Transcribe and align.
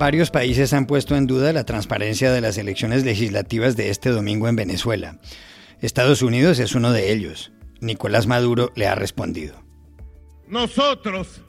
Varios 0.00 0.30
países 0.30 0.72
han 0.72 0.86
puesto 0.86 1.14
en 1.14 1.26
duda 1.26 1.52
la 1.52 1.64
transparencia 1.64 2.32
de 2.32 2.40
las 2.40 2.56
elecciones 2.56 3.04
legislativas 3.04 3.76
de 3.76 3.90
este 3.90 4.08
domingo 4.08 4.48
en 4.48 4.56
Venezuela. 4.56 5.18
Estados 5.82 6.22
Unidos 6.22 6.58
es 6.58 6.74
uno 6.74 6.90
de 6.90 7.12
ellos. 7.12 7.52
Nicolás 7.82 8.26
Maduro 8.26 8.72
le 8.76 8.86
ha 8.86 8.94
respondido. 8.94 9.62
Nosotros, 10.48 11.42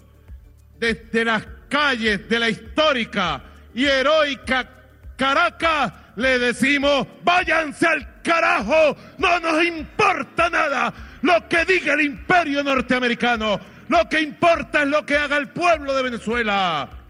desde 0.77 1.23
las 1.23 1.47
calles 1.69 2.27
de 2.27 2.39
la 2.39 2.49
histórica 2.49 3.41
y 3.73 3.85
heroica 3.85 4.69
Caracas, 5.15 5.93
le 6.17 6.37
decimos, 6.37 7.07
váyanse 7.23 7.87
al 7.87 8.21
carajo, 8.21 8.97
no 9.17 9.39
nos 9.39 9.63
importa 9.63 10.49
nada 10.49 10.93
lo 11.21 11.47
que 11.47 11.63
diga 11.63 11.93
el 11.93 12.01
imperio 12.01 12.65
norteamericano, 12.65 13.61
lo 13.87 14.09
que 14.09 14.19
importa 14.19 14.81
es 14.81 14.89
lo 14.89 15.05
que 15.05 15.15
haga 15.15 15.37
el 15.37 15.47
pueblo 15.51 15.95
de 15.95 16.03
Venezuela. 16.03 17.00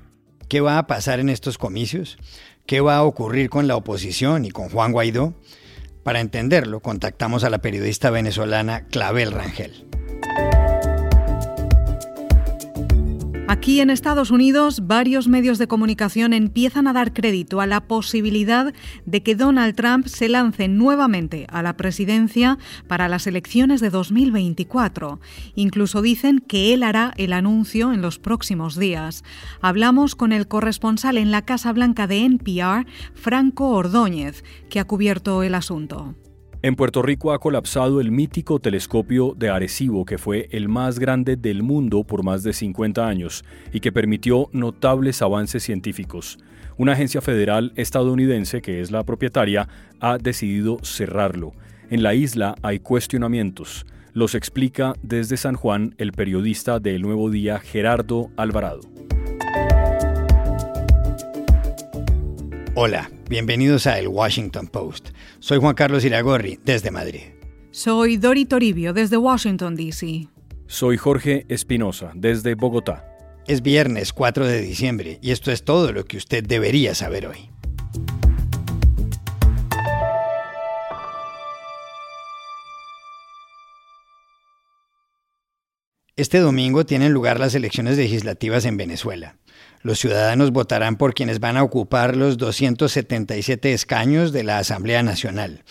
¿Qué 0.51 0.59
va 0.59 0.77
a 0.77 0.85
pasar 0.85 1.21
en 1.21 1.29
estos 1.29 1.57
comicios? 1.57 2.17
¿Qué 2.65 2.81
va 2.81 2.97
a 2.97 3.03
ocurrir 3.03 3.49
con 3.49 3.69
la 3.69 3.77
oposición 3.77 4.43
y 4.43 4.51
con 4.51 4.67
Juan 4.67 4.91
Guaidó? 4.91 5.33
Para 6.03 6.19
entenderlo, 6.19 6.81
contactamos 6.81 7.45
a 7.45 7.49
la 7.49 7.59
periodista 7.59 8.09
venezolana 8.09 8.85
Clavel 8.87 9.31
Rangel. 9.31 9.87
Aquí 13.51 13.81
en 13.81 13.89
Estados 13.89 14.31
Unidos, 14.31 14.87
varios 14.87 15.27
medios 15.27 15.57
de 15.57 15.67
comunicación 15.67 16.31
empiezan 16.31 16.87
a 16.87 16.93
dar 16.93 17.11
crédito 17.11 17.59
a 17.59 17.67
la 17.67 17.81
posibilidad 17.81 18.73
de 19.05 19.23
que 19.23 19.35
Donald 19.35 19.75
Trump 19.75 20.07
se 20.07 20.29
lance 20.29 20.69
nuevamente 20.69 21.47
a 21.49 21.61
la 21.61 21.75
presidencia 21.75 22.57
para 22.87 23.09
las 23.09 23.27
elecciones 23.27 23.81
de 23.81 23.89
2024. 23.89 25.19
Incluso 25.55 26.01
dicen 26.01 26.39
que 26.39 26.73
él 26.73 26.81
hará 26.81 27.13
el 27.17 27.33
anuncio 27.33 27.91
en 27.91 28.01
los 28.01 28.19
próximos 28.19 28.79
días. 28.79 29.21
Hablamos 29.59 30.15
con 30.15 30.31
el 30.31 30.47
corresponsal 30.47 31.17
en 31.17 31.31
la 31.31 31.41
Casa 31.41 31.73
Blanca 31.73 32.07
de 32.07 32.23
NPR, 32.23 32.85
Franco 33.15 33.71
Ordóñez, 33.71 34.45
que 34.69 34.79
ha 34.79 34.85
cubierto 34.85 35.43
el 35.43 35.55
asunto. 35.55 36.15
En 36.63 36.75
Puerto 36.75 37.01
Rico 37.01 37.33
ha 37.33 37.39
colapsado 37.39 37.99
el 37.99 38.11
mítico 38.11 38.59
telescopio 38.59 39.33
de 39.35 39.49
Arecibo, 39.49 40.05
que 40.05 40.19
fue 40.19 40.47
el 40.51 40.69
más 40.69 40.99
grande 40.99 41.35
del 41.35 41.63
mundo 41.63 42.03
por 42.03 42.23
más 42.23 42.43
de 42.43 42.53
50 42.53 43.07
años 43.07 43.43
y 43.73 43.79
que 43.79 43.91
permitió 43.91 44.47
notables 44.51 45.23
avances 45.23 45.63
científicos. 45.63 46.37
Una 46.77 46.91
agencia 46.91 47.19
federal 47.19 47.73
estadounidense, 47.77 48.61
que 48.61 48.79
es 48.79 48.91
la 48.91 49.03
propietaria, 49.03 49.67
ha 49.99 50.19
decidido 50.19 50.77
cerrarlo. 50.83 51.53
En 51.89 52.03
la 52.03 52.13
isla 52.13 52.53
hay 52.61 52.77
cuestionamientos. 52.77 53.87
Los 54.13 54.35
explica 54.35 54.93
desde 55.01 55.37
San 55.37 55.55
Juan 55.55 55.95
el 55.97 56.11
periodista 56.11 56.79
del 56.79 57.01
Nuevo 57.01 57.31
Día 57.31 57.57
Gerardo 57.57 58.29
Alvarado. 58.37 58.81
Hola, 62.75 63.09
bienvenidos 63.31 63.87
a 63.87 63.97
El 63.97 64.09
Washington 64.09 64.67
Post. 64.67 65.11
Soy 65.39 65.57
Juan 65.57 65.73
Carlos 65.73 66.03
Iragorri, 66.03 66.59
desde 66.65 66.91
Madrid. 66.91 67.21
Soy 67.71 68.17
Dori 68.17 68.43
Toribio, 68.43 68.91
desde 68.91 69.15
Washington, 69.15 69.77
D.C. 69.77 70.27
Soy 70.67 70.97
Jorge 70.97 71.45
Espinosa, 71.47 72.11
desde 72.13 72.55
Bogotá. 72.55 73.07
Es 73.47 73.61
viernes 73.61 74.11
4 74.11 74.45
de 74.45 74.59
diciembre 74.59 75.17
y 75.21 75.31
esto 75.31 75.49
es 75.49 75.63
todo 75.63 75.93
lo 75.93 76.03
que 76.03 76.17
usted 76.17 76.43
debería 76.45 76.93
saber 76.93 77.25
hoy. 77.27 77.49
Este 86.17 86.39
domingo 86.39 86.85
tienen 86.85 87.13
lugar 87.13 87.39
las 87.39 87.55
elecciones 87.55 87.97
legislativas 87.97 88.65
en 88.65 88.75
Venezuela. 88.75 89.37
Los 89.83 89.99
ciudadanos 89.99 90.51
votarán 90.51 90.95
por 90.95 91.13
quienes 91.15 91.39
van 91.39 91.57
a 91.57 91.63
ocupar 91.63 92.15
los 92.15 92.37
277 92.37 93.73
escaños 93.73 94.31
de 94.31 94.43
la 94.43 94.59
Asamblea 94.59 95.01
Nacional. 95.01 95.63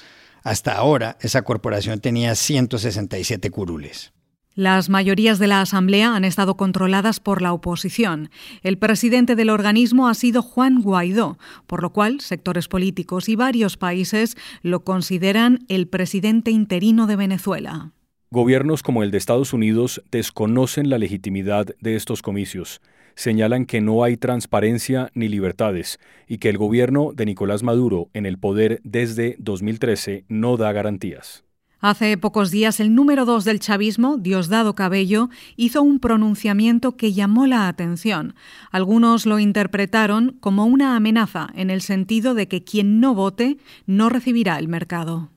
Hasta 0.43 0.75
ahora, 0.75 1.17
esa 1.21 1.43
corporación 1.43 2.01
tenía 2.01 2.35
167 2.35 3.51
curules. 3.51 4.13
Las 4.57 4.89
mayorías 4.89 5.39
de 5.39 5.47
la 5.47 5.61
Asamblea 5.61 6.17
han 6.17 6.25
estado 6.25 6.57
controladas 6.57 7.21
por 7.21 7.41
la 7.41 7.53
oposición. 7.53 8.31
El 8.63 8.79
presidente 8.79 9.37
del 9.37 9.49
organismo 9.49 10.09
ha 10.09 10.15
sido 10.15 10.43
Juan 10.43 10.83
Guaidó, 10.83 11.39
por 11.69 11.83
lo 11.83 11.93
cual 11.93 12.21
sectores 12.21 12.67
políticos 12.67 13.29
y 13.29 13.37
varios 13.37 13.77
países 13.77 14.37
lo 14.63 14.83
consideran 14.83 15.61
el 15.69 15.87
presidente 15.87 16.51
interino 16.51 17.07
de 17.07 17.15
Venezuela. 17.15 17.93
Gobiernos 18.33 18.83
como 18.83 19.05
el 19.05 19.13
de 19.13 19.19
Estados 19.19 19.53
Unidos 19.53 20.03
desconocen 20.11 20.91
la 20.91 20.99
legitimidad 20.99 21.67
de 21.81 21.95
estos 21.95 22.21
comicios 22.21 22.81
señalan 23.21 23.67
que 23.67 23.83
no 23.83 24.03
hay 24.03 24.17
transparencia 24.17 25.11
ni 25.13 25.29
libertades 25.29 26.01
y 26.27 26.39
que 26.39 26.49
el 26.49 26.57
gobierno 26.57 27.13
de 27.15 27.27
Nicolás 27.27 27.63
Maduro 27.63 28.09
en 28.15 28.25
el 28.25 28.39
poder 28.39 28.81
desde 28.83 29.37
2013 29.39 30.25
no 30.29 30.57
da 30.57 30.73
garantías. 30.73 31.45
Hace 31.81 32.17
pocos 32.17 32.51
días 32.51 32.81
el 32.81 32.95
número 32.95 33.27
dos 33.27 33.45
del 33.45 33.61
chavismo, 33.61 34.17
Diosdado 34.17 34.75
Cabello, 34.75 35.29
hizo 35.57 35.83
un 35.83 35.99
pronunciamiento 35.99 36.97
que 36.97 37.13
llamó 37.13 37.47
la 37.47 37.69
atención. 37.69 38.35
Algunos 38.71 39.27
lo 39.27 39.39
interpretaron 39.39 40.37
como 40.41 40.65
una 40.65 40.97
amenaza 40.97 41.49
en 41.55 41.69
el 41.69 41.83
sentido 41.83 42.33
de 42.35 42.49
que 42.49 42.65
quien 42.65 43.01
no 43.01 43.15
vote 43.15 43.59
no 43.87 44.09
recibirá 44.09 44.59
el 44.59 44.69
mercado. 44.69 45.31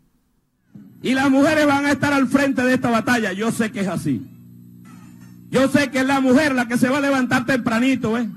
Y 1.01 1.13
las 1.13 1.29
mujeres 1.29 1.65
van 1.65 1.85
a 1.85 1.91
estar 1.91 2.13
al 2.13 2.27
frente 2.27 2.61
de 2.61 2.75
esta 2.75 2.89
batalla, 2.89 3.33
yo 3.33 3.51
sé 3.51 3.71
que 3.71 3.81
es 3.81 3.87
así. 3.87 4.32
Yo 5.53 5.67
sé 5.67 5.91
que 5.91 5.99
es 5.99 6.05
la 6.07 6.19
mujer 6.19 6.55
la 6.55 6.67
que 6.67 6.79
se 6.79 6.89
va 6.89 6.97
a 6.97 7.01
levantar 7.01 7.45
tempranito, 7.45 8.17
¿eh? 8.17 8.27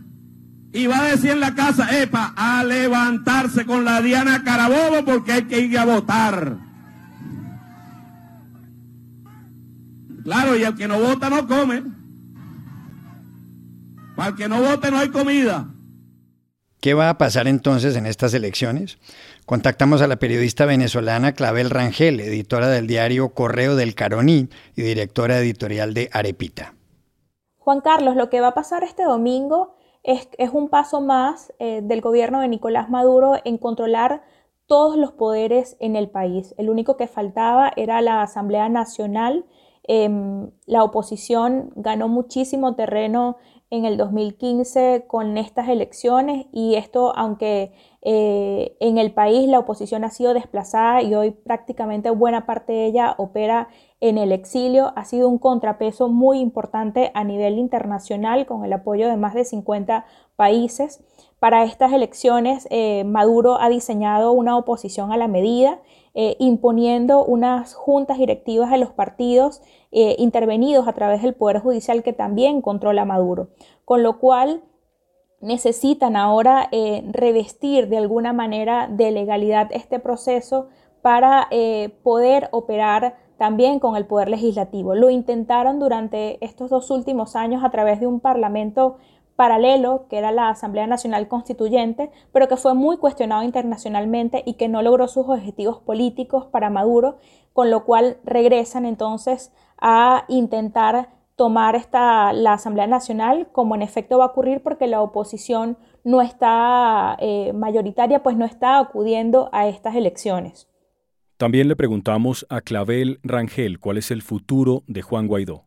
Y 0.74 0.86
va 0.86 0.98
a 0.98 1.04
decir 1.04 1.30
en 1.30 1.40
la 1.40 1.54
casa, 1.54 1.98
epa, 1.98 2.34
a 2.36 2.62
levantarse 2.62 3.64
con 3.64 3.86
la 3.86 4.02
Diana 4.02 4.44
Carabobo 4.44 5.02
porque 5.02 5.32
hay 5.32 5.42
que 5.44 5.60
ir 5.60 5.78
a 5.78 5.86
votar. 5.86 6.58
Claro, 10.24 10.56
y 10.56 10.64
el 10.64 10.74
que 10.74 10.86
no 10.86 11.00
vota 11.00 11.30
no 11.30 11.48
come. 11.48 11.84
Para 14.14 14.28
el 14.28 14.36
que 14.36 14.46
no 14.46 14.60
vote 14.60 14.90
no 14.90 14.98
hay 14.98 15.08
comida. 15.08 15.68
¿Qué 16.82 16.92
va 16.92 17.08
a 17.08 17.16
pasar 17.16 17.48
entonces 17.48 17.96
en 17.96 18.04
estas 18.04 18.34
elecciones? 18.34 18.98
Contactamos 19.46 20.02
a 20.02 20.06
la 20.06 20.16
periodista 20.16 20.66
venezolana 20.66 21.32
Clavel 21.32 21.70
Rangel, 21.70 22.20
editora 22.20 22.68
del 22.68 22.86
diario 22.86 23.30
Correo 23.30 23.74
del 23.74 23.94
Caroní 23.94 24.50
y 24.76 24.82
directora 24.82 25.38
editorial 25.38 25.94
de 25.94 26.10
Arepita. 26.12 26.75
Juan 27.66 27.80
Carlos, 27.80 28.14
lo 28.14 28.30
que 28.30 28.40
va 28.40 28.46
a 28.46 28.54
pasar 28.54 28.84
este 28.84 29.02
domingo 29.02 29.74
es, 30.04 30.28
un 30.52 30.68
paso 30.68 31.00
más 31.00 31.52
eh, 31.58 31.80
del 31.82 32.00
gobierno 32.00 32.38
de 32.38 32.46
Nicolás 32.46 32.88
Maduro 32.90 33.40
en 33.44 33.58
controlar 33.58 34.22
todos 34.66 34.96
los 34.96 35.10
poderes 35.10 35.76
en 35.80 35.96
el 35.96 36.08
país. 36.08 36.54
El 36.58 36.70
único 36.70 36.96
que 36.96 37.08
faltaba 37.08 37.72
era 37.74 38.00
la 38.02 38.22
Asamblea 38.22 38.68
Nacional. 38.68 39.46
Em, 39.82 40.52
la 40.66 40.84
oposición 40.84 41.72
ganó 41.74 42.06
muchísimo 42.06 42.76
terreno 42.76 43.36
en 43.70 43.84
el 43.84 43.96
2015 43.96 45.06
con 45.08 45.36
estas 45.38 45.68
elecciones 45.68 46.46
y 46.52 46.76
esto, 46.76 47.12
aunque 47.16 47.72
eh, 48.02 48.76
en 48.78 48.98
el 48.98 49.12
país 49.12 49.48
la 49.48 49.58
oposición 49.58 50.04
ha 50.04 50.10
sido 50.10 50.34
desplazada 50.34 51.02
y 51.02 51.14
hoy 51.16 51.32
prácticamente 51.32 52.10
buena 52.10 52.46
parte 52.46 52.72
de 52.72 52.86
ella 52.86 53.14
opera 53.18 53.68
en 54.00 54.18
el 54.18 54.30
exilio, 54.30 54.92
ha 54.94 55.04
sido 55.04 55.28
un 55.28 55.38
contrapeso 55.38 56.08
muy 56.08 56.38
importante 56.38 57.10
a 57.14 57.24
nivel 57.24 57.58
internacional 57.58 58.46
con 58.46 58.64
el 58.64 58.72
apoyo 58.72 59.08
de 59.08 59.16
más 59.16 59.34
de 59.34 59.44
50 59.44 60.04
países. 60.36 61.02
Para 61.40 61.64
estas 61.64 61.92
elecciones, 61.92 62.68
eh, 62.70 63.02
Maduro 63.04 63.60
ha 63.60 63.68
diseñado 63.68 64.32
una 64.32 64.56
oposición 64.56 65.12
a 65.12 65.16
la 65.16 65.26
medida, 65.26 65.80
eh, 66.16 66.36
imponiendo 66.40 67.24
unas 67.24 67.74
juntas 67.74 68.18
directivas 68.18 68.72
de 68.72 68.78
los 68.78 68.90
partidos 68.90 69.62
intervenidos 70.18 70.88
a 70.88 70.92
través 70.92 71.22
del 71.22 71.32
Poder 71.32 71.60
Judicial 71.60 72.02
que 72.02 72.12
también 72.12 72.60
controla 72.60 73.06
Maduro. 73.06 73.48
Con 73.86 74.02
lo 74.02 74.18
cual, 74.18 74.62
necesitan 75.40 76.16
ahora 76.16 76.68
eh, 76.72 77.04
revestir 77.12 77.88
de 77.88 77.98
alguna 77.98 78.32
manera 78.32 78.88
de 78.88 79.10
legalidad 79.10 79.68
este 79.70 79.98
proceso 79.98 80.68
para 81.02 81.46
eh, 81.50 81.90
poder 82.02 82.48
operar 82.52 83.16
también 83.38 83.78
con 83.78 83.96
el 83.96 84.06
poder 84.06 84.28
legislativo. 84.28 84.94
Lo 84.94 85.10
intentaron 85.10 85.78
durante 85.78 86.44
estos 86.44 86.70
dos 86.70 86.90
últimos 86.90 87.36
años 87.36 87.62
a 87.64 87.70
través 87.70 88.00
de 88.00 88.06
un 88.06 88.20
parlamento 88.20 88.96
paralelo, 89.36 90.06
que 90.08 90.18
era 90.18 90.32
la 90.32 90.48
Asamblea 90.48 90.86
Nacional 90.86 91.28
Constituyente, 91.28 92.10
pero 92.32 92.48
que 92.48 92.56
fue 92.56 92.74
muy 92.74 92.96
cuestionado 92.96 93.42
internacionalmente 93.42 94.42
y 94.44 94.54
que 94.54 94.68
no 94.68 94.82
logró 94.82 95.06
sus 95.08 95.28
objetivos 95.28 95.78
políticos 95.80 96.46
para 96.46 96.70
Maduro, 96.70 97.18
con 97.52 97.70
lo 97.70 97.84
cual 97.84 98.16
regresan 98.24 98.86
entonces 98.86 99.52
a 99.78 100.24
intentar 100.28 101.10
tomar 101.36 101.76
esta, 101.76 102.32
la 102.32 102.54
Asamblea 102.54 102.86
Nacional, 102.86 103.48
como 103.52 103.74
en 103.74 103.82
efecto 103.82 104.18
va 104.18 104.24
a 104.24 104.28
ocurrir 104.28 104.62
porque 104.62 104.86
la 104.86 105.02
oposición 105.02 105.76
no 106.02 106.22
está 106.22 107.16
eh, 107.20 107.52
mayoritaria, 107.52 108.22
pues 108.22 108.36
no 108.36 108.46
está 108.46 108.78
acudiendo 108.78 109.50
a 109.52 109.68
estas 109.68 109.94
elecciones. 109.94 110.68
También 111.36 111.68
le 111.68 111.76
preguntamos 111.76 112.46
a 112.48 112.62
Clavel 112.62 113.20
Rangel 113.22 113.78
cuál 113.78 113.98
es 113.98 114.10
el 114.10 114.22
futuro 114.22 114.82
de 114.86 115.02
Juan 115.02 115.26
Guaidó. 115.26 115.64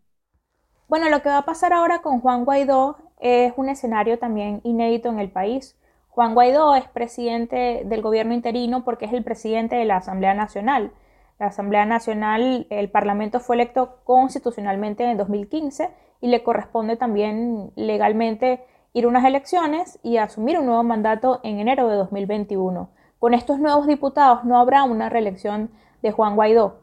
Bueno, 0.88 1.08
lo 1.10 1.22
que 1.22 1.30
va 1.30 1.38
a 1.38 1.46
pasar 1.46 1.72
ahora 1.72 2.02
con 2.02 2.20
Juan 2.20 2.46
Guaidó 2.46 2.98
es 3.20 3.54
un 3.58 3.70
escenario 3.70 4.18
también 4.18 4.62
inédito 4.64 5.10
en 5.10 5.20
el 5.20 5.30
país. 5.30 5.78
Juan 6.10 6.34
Guaidó 6.34 6.76
es 6.76 6.88
presidente 6.88 7.84
del 7.86 8.02
gobierno 8.02 8.34
interino 8.34 8.84
porque 8.84 9.06
es 9.06 9.14
el 9.14 9.24
presidente 9.24 9.76
de 9.76 9.86
la 9.86 9.98
Asamblea 9.98 10.34
Nacional. 10.34 10.92
La 11.38 11.48
Asamblea 11.48 11.86
Nacional, 11.86 12.68
el 12.70 12.90
Parlamento 12.90 13.40
fue 13.40 13.56
electo 13.56 14.00
constitucionalmente 14.04 15.04
en 15.04 15.12
el 15.12 15.18
2015 15.18 15.90
y 16.22 16.28
le 16.28 16.44
corresponde 16.44 16.98
también 16.98 17.72
legalmente 17.76 18.66
ir 18.94 19.06
a 19.06 19.08
unas 19.08 19.24
elecciones 19.24 20.00
y 20.04 20.18
asumir 20.18 20.60
un 20.60 20.66
nuevo 20.66 20.84
mandato 20.84 21.40
en 21.44 21.60
enero 21.60 21.88
de 21.88 21.96
2021. 21.96 22.90
Con 23.20 23.34
estos 23.34 23.60
nuevos 23.60 23.88
diputados 23.88 24.44
no 24.44 24.60
habrá 24.60 24.84
una 24.84 25.10
reelección 25.10 25.72
de 26.02 26.12
Juan 26.12 26.36
Guaidó. 26.36 26.80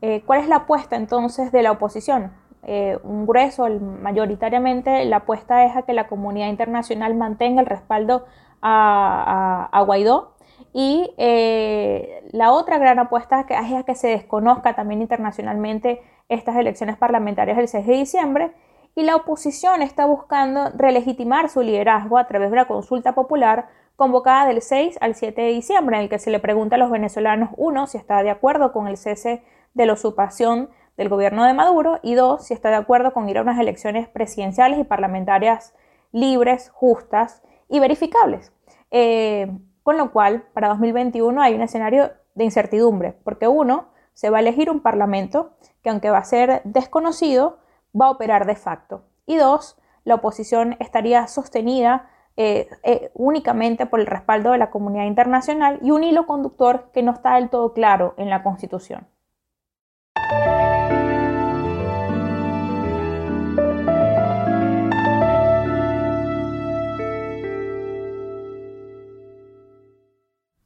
Eh, 0.00 0.22
¿Cuál 0.26 0.40
es 0.40 0.48
la 0.48 0.56
apuesta 0.56 0.96
entonces 0.96 1.52
de 1.52 1.62
la 1.62 1.72
oposición? 1.72 2.32
Eh, 2.64 2.98
un 3.02 3.26
grueso, 3.26 3.68
mayoritariamente 3.68 5.04
la 5.04 5.18
apuesta 5.18 5.64
es 5.64 5.76
a 5.76 5.82
que 5.82 5.92
la 5.92 6.06
comunidad 6.06 6.48
internacional 6.48 7.14
mantenga 7.14 7.60
el 7.60 7.66
respaldo 7.66 8.24
a, 8.60 9.82
Guaidó. 9.86 10.34
Y 10.72 11.12
eh, 11.18 12.28
la 12.32 12.52
otra 12.52 12.78
gran 12.78 12.98
apuesta 12.98 13.46
es 13.48 13.74
a 13.74 13.82
que 13.82 13.94
se 13.94 14.08
desconozca 14.08 14.74
también 14.74 15.02
internacionalmente 15.02 16.00
estas 16.28 16.56
elecciones 16.56 16.96
parlamentarias 16.96 17.56
del 17.56 17.68
6 17.68 17.86
de 17.86 17.94
diciembre. 17.94 18.52
Y 18.94 19.02
la 19.02 19.16
oposición 19.16 19.82
está 19.82 20.06
buscando 20.06 20.70
relegitimar 20.74 21.48
su 21.48 21.62
liderazgo 21.62 22.18
a 22.18 22.26
través 22.26 22.50
de 22.50 22.54
una 22.54 22.66
consulta 22.66 23.14
popular 23.14 23.68
convocada 23.96 24.46
del 24.46 24.62
6 24.62 24.98
al 25.00 25.14
7 25.14 25.40
de 25.40 25.48
diciembre, 25.48 25.96
en 25.96 26.02
el 26.02 26.08
que 26.08 26.18
se 26.18 26.30
le 26.30 26.40
pregunta 26.40 26.76
a 26.76 26.78
los 26.78 26.90
venezolanos, 26.90 27.50
uno, 27.56 27.86
si 27.86 27.98
está 27.98 28.22
de 28.22 28.30
acuerdo 28.30 28.72
con 28.72 28.88
el 28.88 28.96
cese 28.96 29.42
de 29.74 29.86
la 29.86 29.94
usurpación 29.94 30.70
del 30.96 31.08
gobierno 31.08 31.44
de 31.44 31.54
Maduro 31.54 31.98
y 32.02 32.14
dos, 32.14 32.46
si 32.46 32.54
está 32.54 32.68
de 32.70 32.76
acuerdo 32.76 33.12
con 33.12 33.28
ir 33.28 33.38
a 33.38 33.42
unas 33.42 33.58
elecciones 33.58 34.08
presidenciales 34.08 34.78
y 34.78 34.84
parlamentarias 34.84 35.74
libres, 36.12 36.70
justas 36.70 37.42
y 37.68 37.80
verificables. 37.80 38.52
Eh, 38.90 39.50
con 39.82 39.96
lo 39.96 40.12
cual, 40.12 40.44
para 40.52 40.68
2021 40.68 41.40
hay 41.40 41.54
un 41.54 41.62
escenario 41.62 42.12
de 42.34 42.44
incertidumbre, 42.44 43.14
porque 43.24 43.48
uno, 43.48 43.88
se 44.14 44.30
va 44.30 44.38
a 44.38 44.40
elegir 44.40 44.70
un 44.70 44.80
parlamento 44.80 45.52
que 45.82 45.90
aunque 45.90 46.10
va 46.10 46.18
a 46.18 46.24
ser 46.24 46.60
desconocido, 46.64 47.58
va 47.98 48.06
a 48.06 48.10
operar 48.10 48.46
de 48.46 48.54
facto. 48.54 49.04
Y 49.26 49.36
dos, 49.36 49.78
la 50.04 50.16
oposición 50.16 50.76
estaría 50.78 51.26
sostenida 51.26 52.10
eh, 52.36 52.68
eh, 52.82 53.10
únicamente 53.14 53.86
por 53.86 54.00
el 54.00 54.06
respaldo 54.06 54.52
de 54.52 54.58
la 54.58 54.70
comunidad 54.70 55.04
internacional 55.04 55.78
y 55.82 55.90
un 55.90 56.04
hilo 56.04 56.26
conductor 56.26 56.90
que 56.92 57.02
no 57.02 57.12
está 57.12 57.34
del 57.34 57.50
todo 57.50 57.72
claro 57.72 58.14
en 58.16 58.30
la 58.30 58.42
Constitución. 58.42 59.06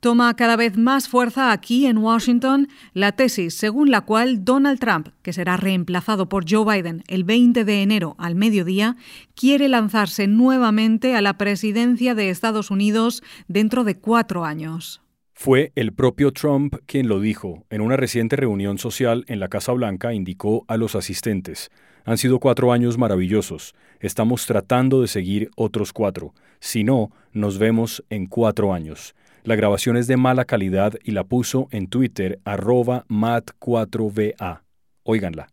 Toma 0.07 0.37
cada 0.37 0.55
vez 0.55 0.77
más 0.77 1.09
fuerza 1.09 1.51
aquí 1.51 1.85
en 1.87 1.99
Washington 1.99 2.69
la 2.93 3.11
tesis 3.11 3.55
según 3.55 3.91
la 3.91 4.03
cual 4.03 4.45
Donald 4.45 4.79
Trump, 4.79 5.09
que 5.23 5.33
será 5.33 5.57
reemplazado 5.57 6.29
por 6.29 6.45
Joe 6.49 6.65
Biden 6.65 7.03
el 7.09 7.25
20 7.25 7.65
de 7.65 7.83
enero 7.83 8.15
al 8.17 8.37
mediodía, 8.37 8.95
quiere 9.35 9.69
lanzarse 9.69 10.29
nuevamente 10.29 11.17
a 11.17 11.23
la 11.23 11.37
presidencia 11.39 12.15
de 12.15 12.31
Estados 12.31 12.71
Unidos 12.71 13.25
dentro 13.49 13.83
de 13.83 13.97
cuatro 13.99 14.45
años. 14.45 15.03
Fue 15.33 15.73
el 15.75 15.93
propio 15.93 16.33
Trump 16.33 16.77
quien 16.87 17.09
lo 17.09 17.19
dijo. 17.19 17.65
En 17.69 17.81
una 17.81 17.97
reciente 17.97 18.37
reunión 18.37 18.79
social 18.79 19.25
en 19.27 19.41
la 19.41 19.49
Casa 19.49 19.73
Blanca 19.73 20.15
indicó 20.15 20.65
a 20.69 20.77
los 20.77 20.95
asistentes, 20.95 21.73
han 22.05 22.19
sido 22.19 22.39
cuatro 22.39 22.73
años 22.73 22.97
maravillosos, 22.97 23.75
estamos 23.99 24.47
tratando 24.47 25.01
de 25.01 25.09
seguir 25.09 25.51
otros 25.57 25.93
cuatro, 25.93 26.33
si 26.61 26.85
no, 26.85 27.11
nos 27.33 27.59
vemos 27.59 28.05
en 28.09 28.27
cuatro 28.27 28.73
años. 28.73 29.17
La 29.47 29.55
grabación 29.55 29.97
es 29.97 30.09
de 30.09 30.17
mala 30.17 30.45
calidad 30.45 30.95
y 31.05 31.13
la 31.13 31.23
puso 31.23 31.69
en 31.71 31.87
Twitter 31.87 32.41
arroba 32.45 33.05
mat4va. 33.09 34.63
Óiganla. 35.05 35.47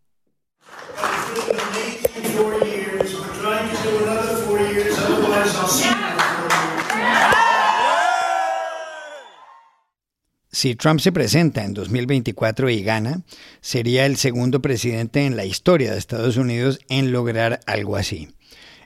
Si 10.51 10.75
Trump 10.75 10.99
se 10.99 11.11
presenta 11.11 11.63
en 11.63 11.75
2024 11.75 12.71
y 12.71 12.81
gana, 12.81 13.21
sería 13.61 14.07
el 14.07 14.15
segundo 14.15 14.59
presidente 14.59 15.27
en 15.27 15.35
la 15.35 15.45
historia 15.45 15.91
de 15.91 15.99
Estados 15.99 16.37
Unidos 16.37 16.79
en 16.89 17.11
lograr 17.11 17.59
algo 17.67 17.95
así. 17.95 18.29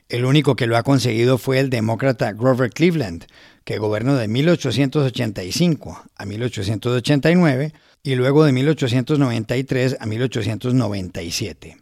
El 0.08 0.24
único 0.24 0.56
que 0.56 0.66
lo 0.66 0.78
ha 0.78 0.82
conseguido 0.82 1.36
fue 1.36 1.58
el 1.60 1.68
demócrata 1.68 2.32
Grover 2.32 2.70
Cleveland, 2.70 3.26
que 3.64 3.76
gobernó 3.76 4.16
de 4.16 4.26
1885 4.26 6.02
a 6.16 6.24
1889 6.24 7.74
y 8.02 8.14
luego 8.14 8.44
de 8.44 8.52
1893 8.52 9.98
a 10.00 10.06
1897. 10.06 11.76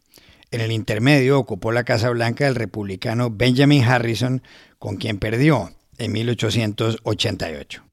En 0.51 0.61
el 0.61 0.73
intermedio 0.73 1.39
ocupó 1.39 1.71
la 1.71 1.85
Casa 1.85 2.11
Blanca 2.11 2.49
el 2.49 2.57
republicano 2.57 3.31
Benjamin 3.31 3.85
Harrison, 3.85 4.43
con 4.81 4.97
quien 4.97 5.19
perdió 5.19 5.71
en 5.99 6.11
1888. 6.11 7.85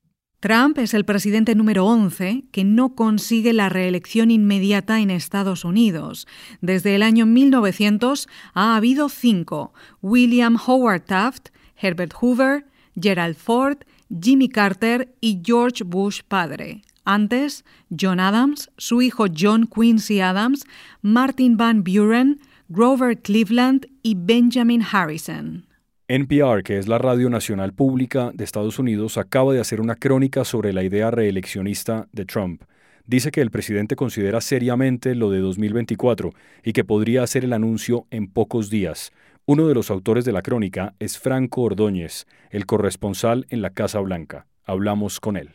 Trump 0.44 0.78
es 0.78 0.94
el 0.94 1.06
presidente 1.06 1.56
número 1.56 1.86
11 1.86 2.44
que 2.51 2.66
no 2.66 2.95
consigue 2.95 3.54
la 3.54 3.69
reelección 3.69 4.30
inmediata 4.30 5.00
en 5.00 5.10
Estados 5.10 5.63
Unidos. 5.63 6.28
Desde 6.60 6.95
el 6.95 7.01
año 7.01 7.25
1900 7.25 8.28
ha 8.54 8.75
habido 8.75 9.07
cinco: 9.07 9.74
William 10.01 10.57
Howard 10.68 11.06
Taft, 11.06 11.51
Herbert 11.78 12.13
Hoover, 12.19 12.66
Gerald 13.01 13.38
Ford, 13.38 13.78
Jimmy 14.22 14.50
Carter 14.50 15.16
y 15.22 15.40
George 15.45 15.86
Bush 15.86 16.24
padre. 16.28 16.81
Antes, 17.06 17.63
John 17.98 18.19
Adams, 18.19 18.69
su 18.78 19.01
hijo 19.01 19.28
John 19.34 19.66
Quincy 19.66 20.19
Adams, 20.19 20.66
Martin 21.01 21.56
Van 21.56 21.86
Buren, 21.86 22.42
Grover 22.68 23.18
Cleveland 23.18 23.88
y 24.01 24.16
Benjamin 24.16 24.84
Harrison. 24.92 25.68
NPR, 26.09 26.63
que 26.63 26.77
es 26.77 26.89
la 26.89 26.97
radio 26.97 27.29
nacional 27.29 27.71
pública 27.71 28.31
de 28.33 28.44
Estados 28.44 28.77
Unidos, 28.77 29.17
acaba 29.17 29.53
de 29.53 29.61
hacer 29.61 29.79
una 29.79 29.95
crónica 29.95 30.44
sobre 30.44 30.73
la 30.73 30.83
idea 30.83 31.11
reeleccionista 31.11 32.09
de 32.11 32.25
Trump. 32.25 32.63
Dice 33.05 33.31
que 33.31 33.39
el 33.39 33.51
presidente 33.51 33.95
considera 33.95 34.41
seriamente 34.41 35.15
lo 35.15 35.31
de 35.31 35.39
2024 35.39 36.31
y 36.61 36.73
que 36.73 36.83
podría 36.83 37.23
hacer 37.23 37.45
el 37.45 37.53
anuncio 37.53 38.05
en 38.11 38.27
pocos 38.27 38.69
días. 38.69 39.13
Uno 39.45 39.65
de 39.69 39.75
los 39.75 39.89
autores 39.89 40.25
de 40.25 40.33
la 40.33 40.42
crónica 40.42 40.94
es 40.99 41.18
Franco 41.18 41.61
Ordóñez, 41.61 42.25
el 42.49 42.66
corresponsal 42.66 43.45
en 43.49 43.61
la 43.61 43.69
Casa 43.69 43.99
Blanca. 43.99 44.45
Hablamos 44.66 45.21
con 45.21 45.37
él. 45.37 45.51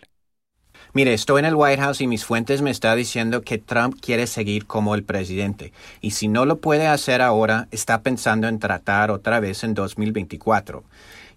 Mire, 0.94 1.12
estoy 1.12 1.40
en 1.40 1.44
el 1.44 1.54
White 1.54 1.82
House 1.82 2.00
y 2.00 2.06
mis 2.06 2.24
fuentes 2.24 2.62
me 2.62 2.70
están 2.70 2.96
diciendo 2.96 3.42
que 3.42 3.58
Trump 3.58 3.96
quiere 4.00 4.26
seguir 4.26 4.66
como 4.66 4.94
el 4.94 5.04
presidente. 5.04 5.72
Y 6.00 6.12
si 6.12 6.28
no 6.28 6.46
lo 6.46 6.58
puede 6.58 6.86
hacer 6.86 7.20
ahora, 7.20 7.68
está 7.70 8.02
pensando 8.02 8.48
en 8.48 8.58
tratar 8.58 9.10
otra 9.10 9.38
vez 9.38 9.64
en 9.64 9.74
2024. 9.74 10.82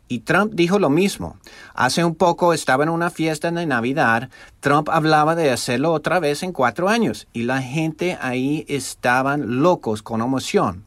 Y 0.08 0.20
Trump 0.20 0.54
dijo 0.54 0.80
lo 0.80 0.90
mismo. 0.90 1.38
Hace 1.74 2.04
un 2.04 2.16
poco 2.16 2.54
estaba 2.54 2.84
en 2.84 2.90
una 2.90 3.10
fiesta 3.10 3.50
de 3.50 3.66
Navidad. 3.66 4.30
Trump 4.60 4.90
hablaba 4.90 5.36
de 5.36 5.52
hacerlo 5.52 5.94
otra 5.94 6.20
vez 6.20 6.44
en 6.44 6.52
cuatro 6.52 6.90
años. 6.90 7.28
Y 7.32 7.44
la 7.44 7.62
gente 7.62 8.18
ahí 8.22 8.66
estaban 8.68 9.62
locos 9.62 10.02
con 10.02 10.22
emoción. 10.22 10.84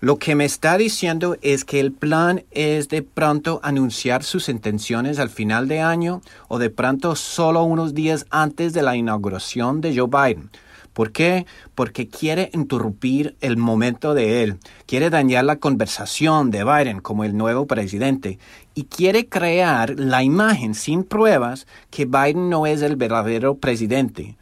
Lo 0.00 0.18
que 0.18 0.34
me 0.34 0.44
está 0.44 0.76
diciendo 0.76 1.36
es 1.40 1.64
que 1.64 1.80
el 1.80 1.90
plan 1.90 2.44
es 2.50 2.88
de 2.88 3.00
pronto 3.00 3.60
anunciar 3.62 4.24
sus 4.24 4.50
intenciones 4.50 5.18
al 5.18 5.30
final 5.30 5.68
de 5.68 5.80
año 5.80 6.20
o 6.48 6.58
de 6.58 6.68
pronto 6.68 7.16
solo 7.16 7.62
unos 7.62 7.94
días 7.94 8.26
antes 8.28 8.74
de 8.74 8.82
la 8.82 8.94
inauguración 8.94 9.80
de 9.80 9.96
Joe 9.96 10.08
Biden. 10.08 10.50
¿Por 10.92 11.12
qué? 11.12 11.46
Porque 11.74 12.08
quiere 12.08 12.50
interrumpir 12.52 13.36
el 13.40 13.56
momento 13.56 14.14
de 14.14 14.42
él, 14.42 14.58
quiere 14.86 15.10
dañar 15.10 15.44
la 15.44 15.56
conversación 15.56 16.50
de 16.50 16.64
Biden 16.64 17.00
como 17.00 17.24
el 17.24 17.36
nuevo 17.36 17.66
presidente 17.66 18.38
y 18.74 18.84
quiere 18.84 19.28
crear 19.28 19.98
la 19.98 20.22
imagen 20.22 20.74
sin 20.74 21.04
pruebas 21.04 21.66
que 21.90 22.04
Biden 22.04 22.50
no 22.50 22.66
es 22.66 22.82
el 22.82 22.96
verdadero 22.96 23.56
presidente. 23.56 24.36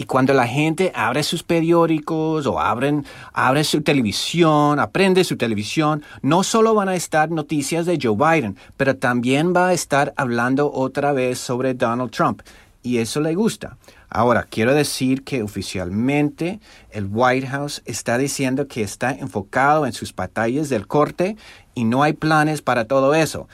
Y 0.00 0.04
cuando 0.04 0.32
la 0.32 0.46
gente 0.46 0.92
abre 0.94 1.24
sus 1.24 1.42
periódicos 1.42 2.46
o 2.46 2.60
abren, 2.60 3.04
abre 3.32 3.64
su 3.64 3.82
televisión, 3.82 4.78
aprende 4.78 5.24
su 5.24 5.36
televisión, 5.36 6.04
no 6.22 6.44
solo 6.44 6.72
van 6.72 6.88
a 6.88 6.94
estar 6.94 7.32
noticias 7.32 7.84
de 7.84 7.98
Joe 8.00 8.14
Biden, 8.16 8.56
pero 8.76 8.96
también 8.96 9.52
va 9.54 9.68
a 9.68 9.72
estar 9.72 10.14
hablando 10.16 10.70
otra 10.72 11.12
vez 11.12 11.40
sobre 11.40 11.74
Donald 11.74 12.12
Trump. 12.12 12.42
Y 12.80 12.98
eso 12.98 13.20
le 13.20 13.34
gusta. 13.34 13.76
Ahora, 14.08 14.44
quiero 14.48 14.72
decir 14.72 15.24
que 15.24 15.42
oficialmente 15.42 16.60
el 16.90 17.08
White 17.10 17.48
House 17.48 17.82
está 17.84 18.18
diciendo 18.18 18.68
que 18.68 18.82
está 18.82 19.10
enfocado 19.10 19.84
en 19.84 19.92
sus 19.92 20.14
batallas 20.14 20.68
del 20.68 20.86
corte 20.86 21.36
y 21.74 21.84
no 21.84 22.04
hay 22.04 22.12
planes 22.12 22.62
para 22.62 22.86
todo 22.86 23.14
eso. 23.14 23.48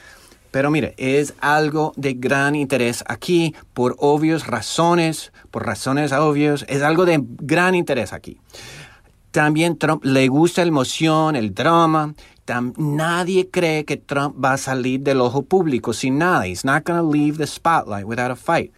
Pero 0.55 0.71
mire, 0.71 0.93
es 0.95 1.33
algo 1.41 1.91
de 1.97 2.13
gran 2.13 2.55
interés 2.55 3.03
aquí 3.09 3.53
por 3.73 3.97
obvias 3.99 4.47
razones, 4.47 5.33
por 5.51 5.65
razones 5.65 6.13
obvias, 6.13 6.63
es 6.69 6.81
algo 6.81 7.03
de 7.03 7.21
gran 7.21 7.75
interés 7.75 8.13
aquí. 8.13 8.39
También 9.31 9.77
Trump 9.77 10.05
le 10.05 10.29
gusta 10.29 10.61
la 10.61 10.69
emoción, 10.69 11.35
el 11.35 11.53
drama. 11.53 12.15
nadie 12.77 13.49
cree 13.49 13.83
que 13.83 13.97
Trump 13.97 14.41
va 14.41 14.53
a 14.53 14.57
salir 14.57 15.01
del 15.01 15.19
ojo 15.19 15.41
público 15.41 15.91
sin 15.91 16.19
nada. 16.19 16.47
He's 16.47 16.63
not 16.63 16.85
going 16.85 17.01
to 17.01 17.05
leave 17.05 17.37
the 17.37 17.47
spotlight 17.47 18.05
without 18.05 18.31
a 18.31 18.37
fight. 18.37 18.71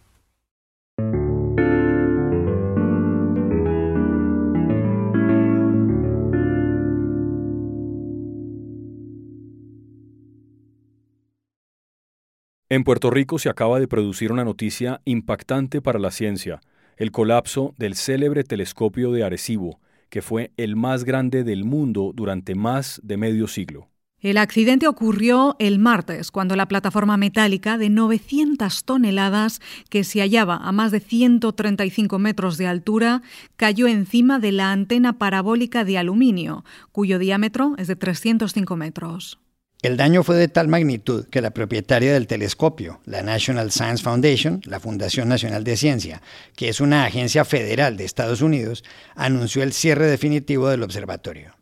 En 12.69 12.83
Puerto 12.83 13.11
Rico 13.11 13.39
se 13.39 13.47
acaba 13.47 13.79
de 13.79 13.87
producir 13.87 14.29
una 14.29 14.43
noticia 14.43 14.99
impactante 15.05 15.81
para 15.81 15.99
la 15.99 16.11
ciencia, 16.11 16.59
el 16.97 17.13
colapso 17.13 17.73
del 17.77 17.95
célebre 17.95 18.43
telescopio 18.43 19.13
de 19.13 19.23
Arecibo, 19.23 19.79
que 20.09 20.21
fue 20.21 20.51
el 20.57 20.75
más 20.75 21.05
grande 21.05 21.45
del 21.45 21.63
mundo 21.63 22.11
durante 22.13 22.55
más 22.55 22.99
de 23.05 23.15
medio 23.15 23.47
siglo. 23.47 23.87
El 24.19 24.37
accidente 24.37 24.89
ocurrió 24.89 25.55
el 25.59 25.79
martes, 25.79 26.29
cuando 26.29 26.57
la 26.57 26.67
plataforma 26.67 27.15
metálica 27.15 27.77
de 27.77 27.89
900 27.89 28.83
toneladas, 28.83 29.61
que 29.89 30.03
se 30.03 30.19
hallaba 30.19 30.57
a 30.57 30.73
más 30.73 30.91
de 30.91 30.99
135 30.99 32.19
metros 32.19 32.57
de 32.57 32.67
altura, 32.67 33.21
cayó 33.55 33.87
encima 33.87 34.39
de 34.39 34.51
la 34.51 34.73
antena 34.73 35.17
parabólica 35.17 35.85
de 35.85 35.99
aluminio, 35.99 36.65
cuyo 36.91 37.17
diámetro 37.17 37.75
es 37.77 37.87
de 37.87 37.95
305 37.95 38.75
metros. 38.75 39.39
El 39.83 39.95
daño 39.95 40.23
fue 40.23 40.35
de 40.37 40.47
tal 40.47 40.67
magnitud 40.67 41.27
que 41.27 41.39
la 41.39 41.51
propietaria 41.51 42.11
del 42.11 42.25
telescopio, 42.25 42.99
la 43.05 43.21
National 43.21 43.71
Science 43.71 44.03
Foundation, 44.03 44.59
la 44.65 44.79
Fundación 44.79 45.29
Nacional 45.29 45.63
de 45.63 45.77
Ciencia, 45.77 46.23
que 46.55 46.69
es 46.69 46.81
una 46.81 47.05
agencia 47.05 47.45
federal 47.45 47.95
de 47.95 48.03
Estados 48.03 48.41
Unidos, 48.41 48.83
anunció 49.15 49.61
el 49.61 49.73
cierre 49.73 50.07
definitivo 50.07 50.67
del 50.67 50.81
observatorio. 50.81 51.53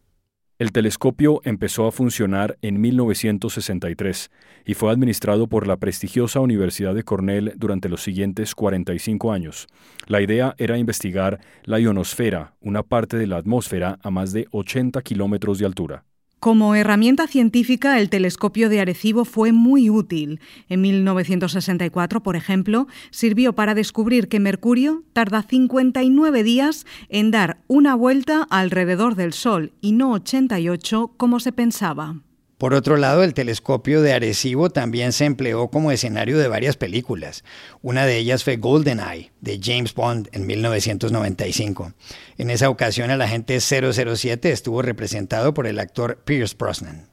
El 0.58 0.72
telescopio 0.72 1.42
empezó 1.44 1.86
a 1.86 1.92
funcionar 1.92 2.58
en 2.62 2.80
1963 2.80 4.32
y 4.66 4.74
fue 4.76 4.94
administrado 4.94 5.48
por 5.48 5.68
la 5.68 5.76
prestigiosa 5.76 6.40
Universidad 6.40 6.96
de 6.96 7.04
Cornell 7.04 7.52
durante 7.58 7.90
los 7.90 8.02
siguientes 8.02 8.56
45 8.56 9.34
años. 9.34 9.68
La 10.08 10.22
idea 10.22 10.56
era 10.58 10.78
investigar 10.78 11.42
la 11.66 11.82
ionosfera, 11.82 12.54
una 12.62 12.82
parte 12.82 13.18
de 13.18 13.28
la 13.28 13.36
atmósfera 13.36 14.00
a 14.02 14.10
más 14.10 14.32
de 14.32 14.48
80 14.52 15.02
kilómetros 15.02 15.60
de 15.60 15.66
altura. 15.66 16.06
Como 16.40 16.76
herramienta 16.76 17.28
científica, 17.28 18.00
el 18.00 18.10
telescopio 18.10 18.70
de 18.70 18.80
Arecibo 18.80 19.26
fue 19.26 19.52
muy 19.52 19.90
útil. 19.90 20.40
En 20.70 20.82
1964, 20.82 22.22
por 22.22 22.36
ejemplo, 22.36 22.88
sirvió 23.10 23.54
para 23.54 23.74
descubrir 23.74 24.28
que 24.28 24.40
Mercurio 24.40 25.04
tarda 25.14 25.42
59 25.42 26.44
días 26.44 26.86
en 27.10 27.32
dar 27.32 27.58
una 27.68 27.96
vuelta 27.96 28.46
alrededor 28.50 29.16
del 29.16 29.34
Sol 29.34 29.72
y 29.82 29.94
no 29.94 30.12
88 30.12 31.14
como 31.18 31.40
se 31.40 31.52
pensaba. 31.52 32.18
Por 32.58 32.74
otro 32.74 32.96
lado, 32.96 33.24
el 33.24 33.34
telescopio 33.34 34.02
de 34.02 34.14
Arecibo 34.14 34.70
también 34.70 35.12
se 35.12 35.26
empleó 35.26 35.68
como 35.68 35.92
escenario 35.92 36.38
de 36.38 36.48
varias 36.48 36.78
películas. 36.78 37.44
Una 37.82 38.06
de 38.06 38.18
ellas 38.18 38.46
fue 38.46 38.56
GoldenEye, 38.56 39.32
de 39.42 39.60
James 39.62 39.94
Bond, 39.94 40.30
en 40.32 40.48
1995. 40.48 41.92
En 42.38 42.50
esa 42.50 42.70
ocasión, 42.70 43.12
el 43.12 43.22
agente 43.22 43.60
007 43.60 44.52
estuvo 44.52 44.82
representado 44.82 45.54
por 45.54 45.68
el 45.68 45.80
actor 45.80 46.24
Pierce 46.24 46.56
Brosnan. 46.58 47.10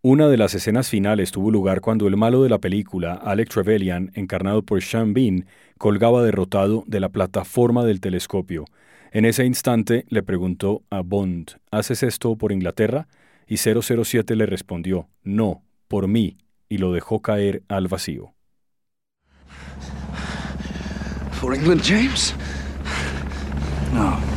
Una 0.00 0.28
de 0.28 0.36
las 0.38 0.54
escenas 0.54 0.88
finales 0.88 1.30
tuvo 1.30 1.50
lugar 1.50 1.80
cuando 1.80 2.06
el 2.06 2.16
malo 2.16 2.42
de 2.42 2.48
la 2.48 2.60
película, 2.60 3.14
Alec 3.14 3.50
Trevelyan, 3.50 4.12
encarnado 4.14 4.62
por 4.62 4.82
Sean 4.82 5.12
Bean, 5.12 5.46
colgaba 5.78 6.22
derrotado 6.22 6.84
de 6.86 7.00
la 7.00 7.10
plataforma 7.10 7.84
del 7.84 8.00
telescopio. 8.00 8.64
En 9.10 9.24
ese 9.24 9.44
instante 9.44 10.06
le 10.08 10.22
preguntó 10.22 10.82
a 10.90 11.00
Bond, 11.00 11.58
¿haces 11.70 12.02
esto 12.02 12.36
por 12.36 12.52
Inglaterra? 12.52 13.08
Y 13.46 13.56
007 13.58 14.36
le 14.36 14.46
respondió, 14.46 15.08
no, 15.22 15.64
por 15.88 16.08
mí, 16.08 16.38
y 16.68 16.78
lo 16.78 16.92
dejó 16.92 17.22
caer 17.22 17.62
al 17.68 17.88
vacío. 17.88 18.34
For 21.32 21.54
England, 21.54 21.82
James? 21.84 22.34
No. 23.92 24.35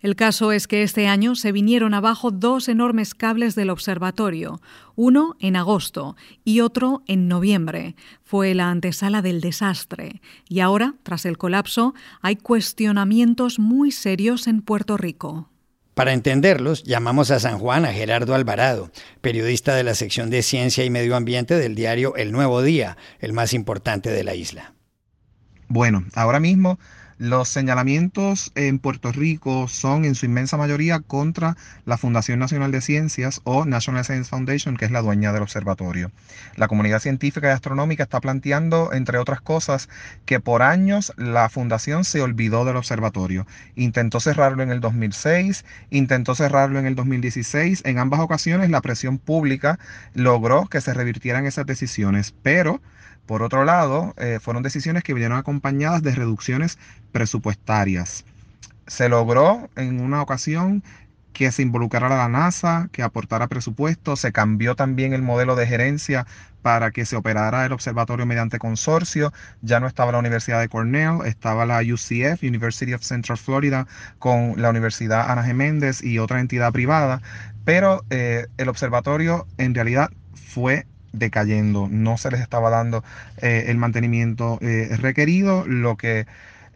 El 0.00 0.14
caso 0.14 0.52
es 0.52 0.68
que 0.68 0.84
este 0.84 1.08
año 1.08 1.34
se 1.34 1.50
vinieron 1.50 1.92
abajo 1.92 2.30
dos 2.30 2.68
enormes 2.68 3.14
cables 3.14 3.56
del 3.56 3.68
observatorio, 3.68 4.60
uno 4.94 5.36
en 5.40 5.56
agosto 5.56 6.14
y 6.44 6.60
otro 6.60 7.02
en 7.06 7.26
noviembre. 7.26 7.96
Fue 8.22 8.54
la 8.54 8.70
antesala 8.70 9.22
del 9.22 9.40
desastre 9.40 10.22
y 10.48 10.60
ahora, 10.60 10.94
tras 11.02 11.26
el 11.26 11.36
colapso, 11.36 11.94
hay 12.22 12.36
cuestionamientos 12.36 13.58
muy 13.58 13.90
serios 13.90 14.46
en 14.46 14.62
Puerto 14.62 14.96
Rico. 14.96 15.50
Para 15.94 16.12
entenderlos, 16.12 16.84
llamamos 16.84 17.32
a 17.32 17.40
San 17.40 17.58
Juan 17.58 17.84
a 17.84 17.92
Gerardo 17.92 18.36
Alvarado, 18.36 18.92
periodista 19.20 19.74
de 19.74 19.82
la 19.82 19.96
sección 19.96 20.30
de 20.30 20.44
Ciencia 20.44 20.84
y 20.84 20.90
Medio 20.90 21.16
Ambiente 21.16 21.56
del 21.56 21.74
diario 21.74 22.14
El 22.14 22.30
Nuevo 22.30 22.62
Día, 22.62 22.96
el 23.18 23.32
más 23.32 23.52
importante 23.52 24.12
de 24.12 24.22
la 24.22 24.36
isla. 24.36 24.74
Bueno, 25.66 26.04
ahora 26.14 26.38
mismo 26.38 26.78
los 27.18 27.48
señalamientos 27.48 28.52
en 28.54 28.78
Puerto 28.78 29.10
Rico 29.10 29.66
son 29.66 30.04
en 30.04 30.14
su 30.14 30.26
inmensa 30.26 30.56
mayoría 30.56 31.00
contra 31.00 31.56
la 31.84 31.98
Fundación 31.98 32.38
Nacional 32.38 32.70
de 32.70 32.80
Ciencias 32.80 33.40
o 33.42 33.64
National 33.64 34.04
Science 34.04 34.30
Foundation, 34.30 34.76
que 34.76 34.84
es 34.84 34.92
la 34.92 35.02
dueña 35.02 35.32
del 35.32 35.42
observatorio. 35.42 36.12
La 36.54 36.68
comunidad 36.68 37.00
científica 37.00 37.48
y 37.48 37.50
astronómica 37.50 38.04
está 38.04 38.20
planteando, 38.20 38.92
entre 38.92 39.18
otras 39.18 39.40
cosas, 39.40 39.88
que 40.26 40.38
por 40.38 40.62
años 40.62 41.12
la 41.16 41.48
fundación 41.48 42.04
se 42.04 42.20
olvidó 42.20 42.64
del 42.64 42.76
observatorio. 42.76 43.46
Intentó 43.74 44.20
cerrarlo 44.20 44.62
en 44.62 44.70
el 44.70 44.80
2006, 44.80 45.64
intentó 45.90 46.36
cerrarlo 46.36 46.78
en 46.78 46.86
el 46.86 46.94
2016. 46.94 47.82
En 47.84 47.98
ambas 47.98 48.20
ocasiones 48.20 48.70
la 48.70 48.80
presión 48.80 49.18
pública 49.18 49.80
logró 50.14 50.66
que 50.66 50.80
se 50.80 50.94
revirtieran 50.94 51.46
esas 51.46 51.66
decisiones, 51.66 52.32
pero 52.42 52.80
por 53.28 53.42
otro 53.42 53.66
lado, 53.66 54.14
eh, 54.16 54.38
fueron 54.40 54.62
decisiones 54.62 55.04
que 55.04 55.12
vinieron 55.12 55.36
acompañadas 55.36 56.02
de 56.02 56.14
reducciones 56.14 56.78
presupuestarias. 57.12 58.24
Se 58.86 59.10
logró 59.10 59.68
en 59.76 60.00
una 60.00 60.22
ocasión 60.22 60.82
que 61.34 61.52
se 61.52 61.60
involucrara 61.60 62.08
la 62.08 62.30
NASA, 62.30 62.88
que 62.90 63.02
aportara 63.02 63.46
presupuesto, 63.46 64.16
se 64.16 64.32
cambió 64.32 64.76
también 64.76 65.12
el 65.12 65.20
modelo 65.20 65.56
de 65.56 65.66
gerencia 65.66 66.26
para 66.62 66.90
que 66.90 67.04
se 67.04 67.16
operara 67.16 67.66
el 67.66 67.72
observatorio 67.72 68.24
mediante 68.24 68.58
consorcio, 68.58 69.30
ya 69.60 69.78
no 69.78 69.86
estaba 69.86 70.10
la 70.10 70.18
Universidad 70.18 70.60
de 70.60 70.70
Cornell, 70.70 71.18
estaba 71.26 71.66
la 71.66 71.80
UCF, 71.80 72.42
University 72.42 72.94
of 72.94 73.02
Central 73.02 73.36
Florida, 73.36 73.86
con 74.18 74.54
la 74.56 74.70
Universidad 74.70 75.30
Ana 75.30 75.44
Geméndez 75.44 76.02
y 76.02 76.18
otra 76.18 76.40
entidad 76.40 76.72
privada, 76.72 77.20
pero 77.66 78.04
eh, 78.08 78.46
el 78.56 78.70
observatorio 78.70 79.46
en 79.58 79.74
realidad 79.74 80.10
fue 80.34 80.86
decayendo, 81.12 81.88
no 81.90 82.16
se 82.18 82.30
les 82.30 82.40
estaba 82.40 82.70
dando 82.70 83.04
eh, 83.38 83.64
el 83.68 83.76
mantenimiento 83.76 84.58
eh, 84.60 84.96
requerido, 85.00 85.66
lo 85.66 85.96
que 85.96 86.26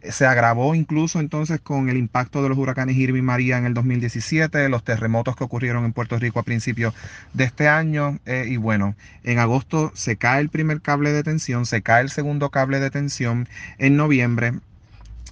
se 0.09 0.25
agravó 0.25 0.75
incluso 0.75 1.19
entonces 1.19 1.61
con 1.61 1.89
el 1.89 1.97
impacto 1.97 2.43
de 2.43 2.49
los 2.49 2.57
huracanes 2.57 2.97
Irma 2.97 3.17
y 3.17 3.21
María 3.21 3.57
en 3.57 3.65
el 3.65 3.73
2017, 3.73 4.67
los 4.69 4.83
terremotos 4.83 5.35
que 5.35 5.43
ocurrieron 5.43 5.85
en 5.85 5.93
Puerto 5.93 6.19
Rico 6.19 6.39
a 6.39 6.43
principios 6.43 6.93
de 7.33 7.45
este 7.45 7.67
año. 7.67 8.19
Eh, 8.25 8.45
y 8.49 8.57
bueno, 8.57 8.95
en 9.23 9.39
agosto 9.39 9.91
se 9.95 10.17
cae 10.17 10.41
el 10.41 10.49
primer 10.49 10.81
cable 10.81 11.11
de 11.11 11.23
tensión, 11.23 11.65
se 11.65 11.81
cae 11.81 12.01
el 12.01 12.09
segundo 12.09 12.49
cable 12.49 12.79
de 12.79 12.91
tensión 12.91 13.47
en 13.77 13.95
noviembre 13.95 14.53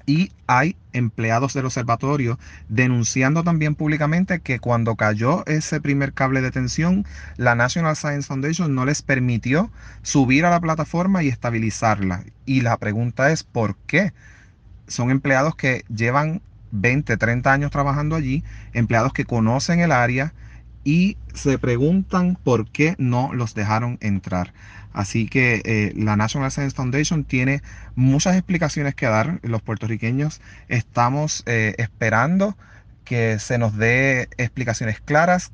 y 0.06 0.32
hay 0.48 0.76
empleados 0.94 1.54
del 1.54 1.66
observatorio 1.66 2.40
denunciando 2.70 3.44
también 3.44 3.76
públicamente 3.76 4.40
que 4.40 4.60
cuando 4.60 4.96
cayó 4.96 5.46
ese 5.46 5.82
primer 5.82 6.14
cable 6.14 6.42
de 6.42 6.52
tensión, 6.52 7.06
la 7.38 7.56
National 7.56 7.96
Science 7.96 8.28
Foundation 8.28 8.76
no 8.76 8.86
les 8.86 9.02
permitió 9.02 9.72
subir 10.02 10.46
a 10.46 10.50
la 10.50 10.60
plataforma 10.60 11.24
y 11.24 11.30
estabilizarla. 11.30 12.24
Y 12.46 12.62
la 12.62 12.78
pregunta 12.78 13.32
es, 13.32 13.44
¿por 13.44 13.76
qué? 13.88 14.14
Son 14.88 15.12
empleados 15.12 15.56
que 15.56 15.86
llevan 15.94 16.42
20, 16.72 17.18
30 17.18 17.52
años 17.52 17.72
trabajando 17.72 18.16
allí, 18.16 18.44
empleados 18.74 19.14
que 19.14 19.26
conocen 19.26 19.80
el 19.80 19.92
área 19.92 20.34
y 20.84 21.18
se 21.34 21.58
preguntan 21.58 22.38
por 22.44 22.70
qué 22.70 22.96
no 22.98 23.34
los 23.34 23.54
dejaron 23.54 23.98
entrar. 24.02 24.54
Así 24.94 25.28
que 25.28 25.62
eh, 25.64 25.94
la 25.96 26.18
National 26.18 26.52
Science 26.52 26.76
Foundation 26.76 27.24
tiene 27.24 27.62
muchas 27.96 28.36
explicaciones 28.36 28.96
que 28.96 29.06
dar. 29.06 29.40
Los 29.44 29.62
puertorriqueños 29.62 30.42
estamos 30.68 31.44
eh, 31.46 31.76
esperando 31.78 32.58
que 33.06 33.40
se 33.40 33.58
nos 33.58 33.78
dé 33.78 34.30
explicaciones 34.38 35.00
claras, 35.00 35.52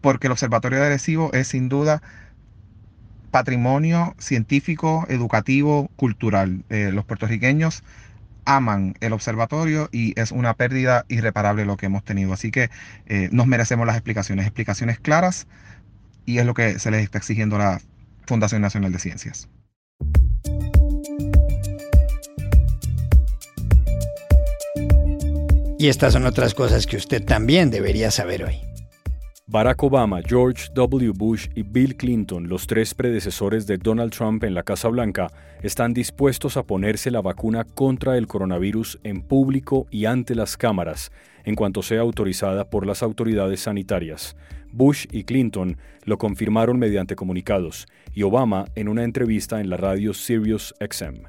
porque 0.00 0.26
el 0.26 0.32
Observatorio 0.32 0.80
de 0.80 0.86
Arecibo 0.86 1.32
es 1.32 1.48
sin 1.48 1.68
duda 1.68 2.02
patrimonio 3.30 4.14
científico, 4.18 5.06
educativo, 5.08 5.90
cultural. 5.96 6.64
Eh, 6.70 6.90
los 6.92 7.04
puertorriqueños 7.04 7.82
aman 8.44 8.94
el 9.00 9.12
observatorio 9.12 9.88
y 9.92 10.18
es 10.20 10.32
una 10.32 10.54
pérdida 10.54 11.04
irreparable 11.08 11.64
lo 11.64 11.76
que 11.76 11.86
hemos 11.86 12.04
tenido. 12.04 12.32
Así 12.32 12.50
que 12.50 12.70
nos 13.30 13.46
merecemos 13.46 13.86
las 13.86 13.96
explicaciones, 13.96 14.46
explicaciones 14.46 14.98
claras 14.98 15.46
y 16.26 16.38
es 16.38 16.46
lo 16.46 16.54
que 16.54 16.78
se 16.78 16.90
les 16.90 17.02
está 17.02 17.18
exigiendo 17.18 17.58
la 17.58 17.80
Fundación 18.26 18.62
Nacional 18.62 18.92
de 18.92 18.98
Ciencias. 18.98 19.48
Y 25.78 25.88
estas 25.88 26.14
son 26.14 26.24
otras 26.24 26.54
cosas 26.54 26.86
que 26.86 26.96
usted 26.96 27.22
también 27.22 27.70
debería 27.70 28.10
saber 28.10 28.44
hoy. 28.44 28.73
Barack 29.46 29.82
Obama, 29.82 30.22
George 30.26 30.68
W. 30.72 31.12
Bush 31.14 31.48
y 31.54 31.62
Bill 31.62 31.96
Clinton, 31.96 32.48
los 32.48 32.66
tres 32.66 32.94
predecesores 32.94 33.66
de 33.66 33.76
Donald 33.76 34.10
Trump 34.10 34.42
en 34.42 34.54
la 34.54 34.62
Casa 34.62 34.88
Blanca, 34.88 35.26
están 35.62 35.92
dispuestos 35.92 36.56
a 36.56 36.62
ponerse 36.62 37.10
la 37.10 37.20
vacuna 37.20 37.64
contra 37.64 38.16
el 38.16 38.26
coronavirus 38.26 38.98
en 39.04 39.20
público 39.20 39.86
y 39.90 40.06
ante 40.06 40.34
las 40.34 40.56
cámaras, 40.56 41.12
en 41.44 41.56
cuanto 41.56 41.82
sea 41.82 42.00
autorizada 42.00 42.70
por 42.70 42.86
las 42.86 43.02
autoridades 43.02 43.60
sanitarias. 43.60 44.34
Bush 44.72 45.04
y 45.12 45.24
Clinton 45.24 45.76
lo 46.04 46.16
confirmaron 46.16 46.78
mediante 46.78 47.14
comunicados, 47.14 47.86
y 48.14 48.22
Obama 48.22 48.64
en 48.74 48.88
una 48.88 49.04
entrevista 49.04 49.60
en 49.60 49.68
la 49.68 49.76
radio 49.76 50.14
Sirius 50.14 50.74
XM. 50.80 51.28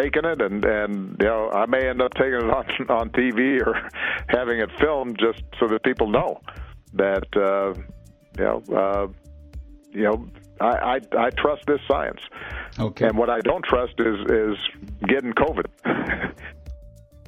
Taking 0.00 0.24
it, 0.24 0.40
and 0.40 0.64
and 0.64 1.16
you 1.20 1.26
know 1.26 1.50
I 1.52 1.66
may 1.66 1.88
end 1.88 2.00
up 2.02 2.14
taking 2.14 2.34
it 2.34 2.50
on 2.58 2.66
on 2.88 3.10
TV 3.10 3.60
or 3.66 3.74
having 4.28 4.60
it 4.60 4.70
filmed 4.78 5.18
just 5.18 5.42
so 5.58 5.66
that 5.68 5.82
people 5.82 6.08
know 6.08 6.40
that 6.94 7.26
uh, 7.36 7.72
you 8.38 8.44
know 8.44 8.62
uh, 8.76 9.06
you 9.92 10.04
know 10.04 10.28
I, 10.60 10.94
I 10.94 11.26
I 11.26 11.30
trust 11.30 11.62
this 11.66 11.80
science. 11.88 12.20
Okay. 12.78 13.06
And 13.06 13.18
what 13.18 13.30
I 13.30 13.40
don't 13.40 13.64
trust 13.64 13.94
is 13.98 14.18
is 14.30 14.58
getting 15.08 15.32
COVID. 15.32 15.66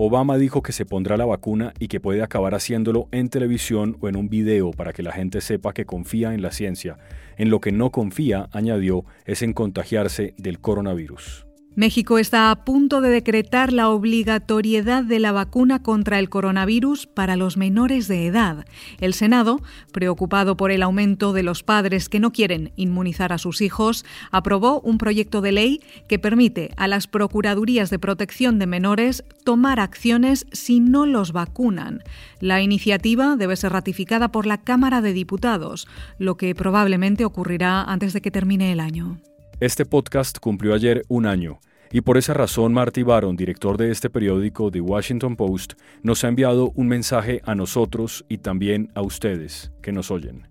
Obama 0.01 0.39
dijo 0.39 0.63
que 0.63 0.73
se 0.73 0.85
pondrá 0.85 1.17
la 1.17 1.27
vacuna 1.27 1.73
y 1.81 1.89
que 1.89 1.99
puede 1.99 2.23
acabar 2.23 2.55
haciéndolo 2.55 3.09
en 3.11 3.31
televisión 3.31 3.97
o 4.01 4.09
en 4.09 4.15
un 4.15 4.29
video 4.29 4.71
para 4.71 4.93
que 4.93 5.03
la 5.03 5.11
gente 5.11 5.41
sepa 5.41 5.73
que 5.73 5.87
confía 5.87 6.35
en 6.35 6.41
la 6.41 6.53
ciencia. 6.53 6.99
En 7.37 7.51
lo 7.51 7.59
que 7.59 7.73
no 7.73 7.91
confía, 7.91 8.49
añadió, 8.53 9.05
es 9.25 9.43
en 9.43 9.55
contagiarse 9.55 10.35
del 10.37 10.61
coronavirus. 10.61 11.48
México 11.79 12.19
está 12.19 12.51
a 12.51 12.65
punto 12.65 13.01
de 13.01 13.09
decretar 13.09 13.73
la 13.73 13.89
obligatoriedad 13.89 15.05
de 15.05 15.21
la 15.21 15.31
vacuna 15.31 15.81
contra 15.81 16.19
el 16.19 16.29
coronavirus 16.29 17.07
para 17.07 17.37
los 17.37 17.57
menores 17.57 18.09
de 18.09 18.27
edad. 18.27 18.67
El 18.99 19.15
Senado, 19.15 19.61
preocupado 19.93 20.57
por 20.57 20.73
el 20.73 20.83
aumento 20.83 21.33
de 21.33 21.45
los 21.45 21.63
padres 21.63 22.09
que 22.09 22.19
no 22.19 22.33
quieren 22.33 22.73
inmunizar 22.75 23.33
a 23.33 23.39
sus 23.39 23.61
hijos, 23.61 24.05
aprobó 24.33 24.81
un 24.81 24.99
proyecto 24.99 25.41
de 25.41 25.53
ley 25.53 25.81
que 26.09 26.19
permite 26.19 26.73
a 26.77 26.89
las 26.89 27.07
Procuradurías 27.07 27.91
de 27.91 28.01
Protección 28.01 28.59
de 28.59 28.67
Menores 28.67 29.23
tomar 29.45 29.79
acciones 29.79 30.49
si 30.51 30.81
no 30.81 31.07
los 31.07 31.31
vacunan. 31.31 32.03
La 32.41 32.61
iniciativa 32.61 33.37
debe 33.37 33.55
ser 33.55 33.71
ratificada 33.71 34.33
por 34.33 34.47
la 34.47 34.59
Cámara 34.59 35.01
de 35.01 35.13
Diputados, 35.13 35.87
lo 36.19 36.37
que 36.37 36.57
probablemente 36.57 37.25
ocurrirá 37.25 37.85
antes 37.85 38.15
de 38.15 38.21
que 38.21 38.33
termine 38.33 38.73
el 38.73 38.81
año. 38.81 39.21
Este 39.61 39.85
podcast 39.85 40.39
cumplió 40.41 40.75
ayer 40.75 41.05
un 41.09 41.25
año 41.25 41.61
y 41.91 42.03
por 42.03 42.19
esa 42.19 42.35
razón 42.35 42.73
Marty 42.73 43.03
Baron, 43.03 43.37
director 43.37 43.77
de 43.77 43.91
este 43.91 44.11
periódico 44.11 44.71
The 44.71 44.81
Washington 44.81 45.37
Post, 45.37 45.75
nos 46.03 46.23
ha 46.25 46.29
enviado 46.29 46.73
un 46.75 46.89
mensaje 46.89 47.41
a 47.45 47.55
nosotros 47.55 48.25
y 48.29 48.39
también 48.39 48.91
a 48.95 49.03
ustedes 49.03 49.73
que 49.83 49.93
nos 49.93 50.11
oyen. 50.11 50.47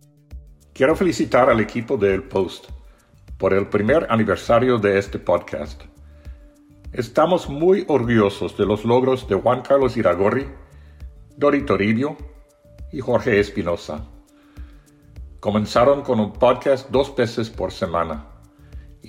Quiero 0.74 0.96
felicitar 0.96 1.50
al 1.50 1.60
equipo 1.60 1.98
de 1.98 2.14
El 2.14 2.24
Post 2.24 2.70
por 3.38 3.54
el 3.54 3.68
primer 3.68 4.08
aniversario 4.10 4.80
de 4.80 4.98
este 4.98 5.20
podcast. 5.20 5.84
Estamos 6.92 7.50
muy 7.50 7.86
orgullosos 7.88 8.58
de 8.58 8.66
los 8.66 8.84
logros 8.84 9.28
de 9.28 9.36
Juan 9.36 9.62
Carlos 9.62 9.98
Iragorri, 9.98 10.48
Dori 11.36 11.66
Toribio 11.66 12.18
y 12.92 13.00
Jorge 13.00 13.40
Espinosa. 13.40 14.06
Comenzaron 15.40 16.02
con 16.02 16.20
un 16.20 16.34
podcast 16.34 16.90
dos 16.90 17.16
veces 17.16 17.50
por 17.52 17.72
semana 17.72 18.37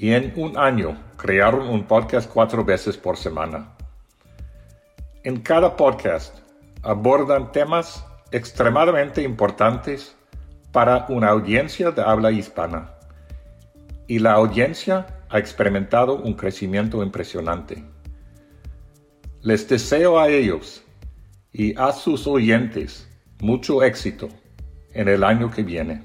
y 0.01 0.13
en 0.13 0.33
un 0.37 0.57
año 0.57 0.97
crearon 1.17 1.69
un 1.69 1.83
podcast 1.83 2.31
cuatro 2.33 2.65
veces 2.65 2.97
por 2.97 3.17
semana. 3.17 3.75
En 5.25 5.41
cada 5.41 5.77
podcast 5.77 6.39
abordan 6.83 7.51
temas 7.51 8.07
extremadamente 8.31 9.23
importantes 9.23 10.15
para 10.71 11.07
una 11.09 11.31
audiencia 11.31 11.91
de 11.91 12.03
habla 12.03 12.31
hispana 12.31 12.93
y 14.07 14.21
la 14.21 14.35
audiencia 14.35 15.25
ha 15.31 15.39
experimentado 15.41 16.15
un 16.15 16.35
crecimiento 16.35 17.03
impresionante. 17.03 17.83
Les 19.43 19.69
deseo 19.69 20.21
a 20.21 20.29
ellos 20.29 20.85
y 21.53 21.77
a 21.77 21.91
sus 21.91 22.25
oyentes 22.29 23.09
mucho 23.41 23.83
éxito 23.83 24.29
en 24.93 25.09
el 25.09 25.25
año 25.25 25.51
que 25.51 25.65
viene. 25.65 26.05